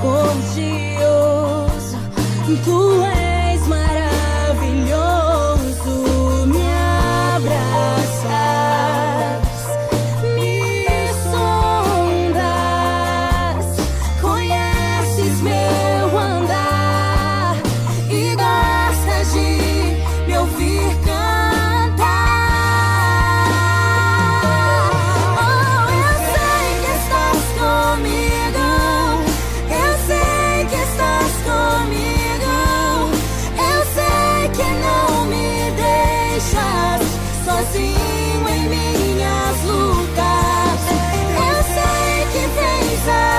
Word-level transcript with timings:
misericordioso, 0.00 1.98
tu 2.64 3.02
és. 3.04 3.29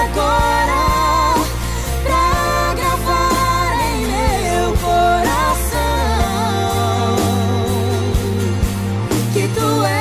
agora 0.03 1.35
pra 2.03 2.73
gravar 2.73 3.73
em 3.85 4.07
meu 4.07 4.73
coração 4.78 5.81
que 9.34 9.47
tu 9.47 9.85
és. 9.85 10.00